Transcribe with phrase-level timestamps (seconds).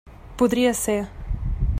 [0.41, 0.97] Podria ser.